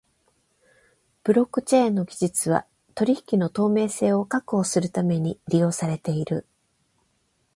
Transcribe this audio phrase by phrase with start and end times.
[1.23, 2.65] ブロックチェーン技術は
[2.95, 6.47] 取引の透明性を確保するために利用されている。